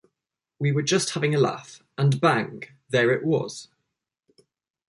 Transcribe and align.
We 0.57 0.71
were 0.71 0.81
just 0.81 1.11
having 1.11 1.35
a 1.35 1.39
laugh, 1.39 1.83
and 1.95 2.19
bang, 2.19 2.63
there 2.89 3.11
it 3.11 3.23
was. 3.23 3.67